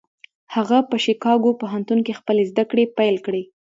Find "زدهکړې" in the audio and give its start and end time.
2.51-2.85